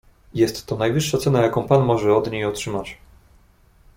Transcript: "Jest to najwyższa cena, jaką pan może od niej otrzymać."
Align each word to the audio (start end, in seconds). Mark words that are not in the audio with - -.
"Jest 0.33 0.65
to 0.65 0.75
najwyższa 0.77 1.17
cena, 1.17 1.41
jaką 1.41 1.63
pan 1.67 1.83
może 1.85 2.15
od 2.15 2.31
niej 2.31 2.45
otrzymać." 2.45 2.97